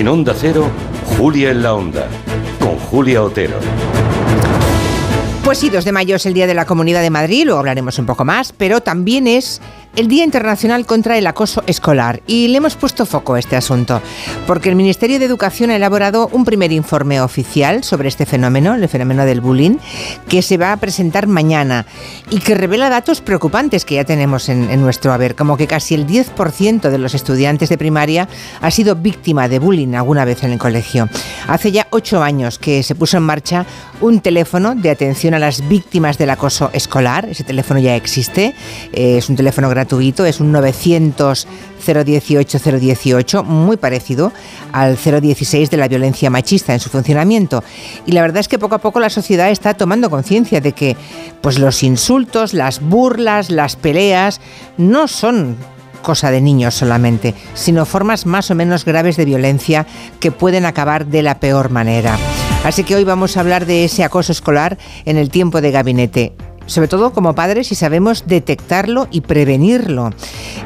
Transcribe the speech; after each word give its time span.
En 0.00 0.08
Onda 0.08 0.34
Cero, 0.34 0.66
Julia 1.18 1.50
en 1.50 1.62
la 1.62 1.74
Onda, 1.74 2.08
con 2.58 2.78
Julia 2.78 3.22
Otero. 3.22 3.58
Pues 5.44 5.58
sí, 5.58 5.68
2 5.68 5.84
de 5.84 5.92
mayo 5.92 6.16
es 6.16 6.24
el 6.24 6.32
Día 6.32 6.46
de 6.46 6.54
la 6.54 6.64
Comunidad 6.64 7.02
de 7.02 7.10
Madrid, 7.10 7.44
luego 7.44 7.58
hablaremos 7.58 7.98
un 7.98 8.06
poco 8.06 8.24
más, 8.24 8.54
pero 8.56 8.80
también 8.80 9.26
es 9.26 9.60
el 9.96 10.08
Día 10.08 10.24
Internacional 10.24 10.86
contra 10.86 11.18
el 11.18 11.26
Acoso 11.26 11.64
Escolar 11.66 12.22
y 12.26 12.48
le 12.48 12.58
hemos 12.58 12.76
puesto 12.76 13.06
foco 13.06 13.34
a 13.34 13.38
este 13.38 13.56
asunto 13.56 14.00
porque 14.46 14.68
el 14.68 14.76
Ministerio 14.76 15.18
de 15.18 15.24
Educación 15.24 15.70
ha 15.70 15.76
elaborado 15.76 16.28
un 16.32 16.44
primer 16.44 16.70
informe 16.70 17.20
oficial 17.20 17.82
sobre 17.82 18.08
este 18.08 18.24
fenómeno, 18.24 18.74
el 18.74 18.88
fenómeno 18.88 19.24
del 19.24 19.40
bullying, 19.40 19.78
que 20.28 20.42
se 20.42 20.56
va 20.56 20.72
a 20.72 20.76
presentar 20.76 21.26
mañana 21.26 21.86
y 22.30 22.38
que 22.38 22.54
revela 22.54 22.88
datos 22.88 23.20
preocupantes 23.20 23.84
que 23.84 23.96
ya 23.96 24.04
tenemos 24.04 24.48
en, 24.48 24.80
nuestro 24.80 25.12
haber, 25.12 25.34
como 25.34 25.56
que 25.56 25.66
casi 25.66 25.94
el 25.94 26.06
10% 26.06 26.88
de 26.88 26.98
los 26.98 27.14
estudiantes 27.14 27.68
de 27.68 27.76
primaria 27.76 28.28
ha 28.60 28.70
sido 28.70 28.94
víctima 28.94 29.48
de 29.48 29.58
bullying 29.58 29.94
alguna 29.94 30.24
vez 30.24 30.44
en 30.44 30.52
el 30.52 30.58
colegio. 30.58 31.08
Hace 31.48 31.72
ya 31.72 31.88
ocho 31.90 32.22
años 32.22 32.58
que 32.58 32.82
se 32.82 32.94
puso 32.94 33.16
en 33.16 33.24
marcha 33.24 33.66
un 34.00 34.20
teléfono 34.20 34.74
de 34.74 34.90
atención 34.90 35.34
a 35.34 35.38
las 35.38 35.68
víctimas 35.68 36.16
del 36.16 36.30
acoso 36.30 36.70
escolar, 36.72 37.28
ese 37.28 37.44
teléfono 37.44 37.80
ya 37.80 37.96
existe, 37.96 38.54
eh, 38.92 39.18
es 39.18 39.28
un 39.28 39.36
teléfono 39.36 39.68
gratuito 39.68 39.79
gratuito, 39.80 40.26
es 40.26 40.40
un 40.40 40.52
900 40.52 41.46
018 41.80 42.58
018, 42.58 43.44
muy 43.44 43.76
parecido 43.78 44.32
al 44.72 44.96
016 44.96 45.70
de 45.70 45.76
la 45.76 45.88
violencia 45.88 46.28
machista 46.28 46.74
en 46.74 46.80
su 46.80 46.90
funcionamiento. 46.90 47.64
Y 48.04 48.12
la 48.12 48.20
verdad 48.20 48.40
es 48.40 48.48
que 48.48 48.58
poco 48.58 48.74
a 48.74 48.78
poco 48.78 49.00
la 49.00 49.10
sociedad 49.10 49.50
está 49.50 49.74
tomando 49.74 50.10
conciencia 50.10 50.60
de 50.60 50.72
que 50.72 50.96
pues 51.40 51.58
los 51.58 51.82
insultos, 51.82 52.52
las 52.52 52.80
burlas, 52.80 53.50
las 53.50 53.76
peleas 53.76 54.40
no 54.76 55.08
son 55.08 55.56
cosa 56.02 56.30
de 56.30 56.40
niños 56.40 56.74
solamente, 56.74 57.34
sino 57.54 57.86
formas 57.86 58.26
más 58.26 58.50
o 58.50 58.54
menos 58.54 58.84
graves 58.84 59.16
de 59.16 59.24
violencia 59.24 59.86
que 60.18 60.30
pueden 60.30 60.66
acabar 60.66 61.06
de 61.06 61.22
la 61.22 61.40
peor 61.40 61.70
manera. 61.70 62.18
Así 62.64 62.84
que 62.84 62.96
hoy 62.96 63.04
vamos 63.04 63.36
a 63.36 63.40
hablar 63.40 63.64
de 63.64 63.84
ese 63.84 64.04
acoso 64.04 64.32
escolar 64.32 64.76
en 65.06 65.16
el 65.16 65.30
tiempo 65.30 65.60
de 65.60 65.70
gabinete 65.70 66.32
sobre 66.70 66.86
todo 66.86 67.12
como 67.12 67.34
padres, 67.34 67.66
si 67.66 67.74
sabemos 67.74 68.24
detectarlo 68.26 69.08
y 69.10 69.22
prevenirlo. 69.22 70.10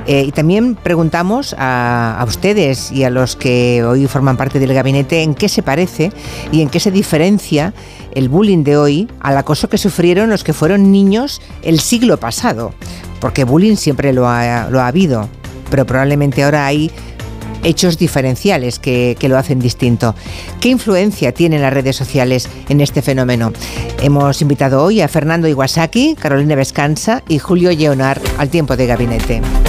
Eh, 0.06 0.24
y 0.27 0.33
también 0.33 0.74
preguntamos 0.74 1.55
a, 1.58 2.20
a, 2.20 2.24
ustedes 2.24 2.92
y 2.92 3.05
a 3.05 3.11
los 3.11 3.36
que 3.36 3.83
hoy 3.83 4.06
forman 4.06 4.36
parte 4.36 4.58
del 4.58 4.74
gabinete 4.74 5.22
en 5.22 5.34
qué 5.34 5.48
se 5.48 5.62
parece 5.62 6.12
y 6.52 6.61
en 6.61 6.69
qué 6.69 6.78
se 6.78 6.91
diferencia 6.91 7.72
el 8.12 8.28
bullying 8.28 8.64
de 8.64 8.77
hoy 8.77 9.08
al 9.20 9.38
acoso 9.38 9.70
que 9.70 9.78
sufrieron 9.78 10.28
los 10.28 10.44
que 10.44 10.52
fueron 10.52 10.92
niños 10.92 11.41
el 11.62 11.80
siglo 11.80 12.18
pasado. 12.18 12.74
Porque 13.18 13.44
bullying 13.44 13.77
siempre 13.77 14.12
lo 14.12 14.28
ha, 14.28 14.68
lo 14.68 14.83
ha 14.83 14.89
habido, 14.89 15.30
pero 15.70 15.86
probablemente 15.86 16.44
ahora 16.44 16.66
hay 16.66 16.92
hechos 17.64 17.98
diferenciales 17.98 18.78
que, 18.78 19.16
lo 19.24 19.38
hacen 19.38 19.58
distinto. 19.58 20.14
¿Qué 20.60 20.68
influencia 20.68 21.32
tienen 21.32 21.62
las 21.62 21.72
redes 21.72 21.96
sociales 21.96 22.48
en 22.68 22.80
este 22.80 23.02
fenómeno? 23.02 23.52
Hemos 24.02 24.42
invitado 24.42 24.82
hoy 24.82 25.00
a 25.00 25.08
Fernando 25.08 25.48
Iwasaki, 25.48 26.14
Carolina 26.14 26.54
Vescanza 26.54 27.22
y 27.28 27.38
Julio 27.38 27.70
Leonard 27.70 28.20
al 28.38 28.50
tiempo 28.50 28.76
de 28.76 28.86
gabinete. 28.86 29.64